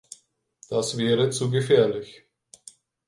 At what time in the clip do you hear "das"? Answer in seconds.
0.67-0.97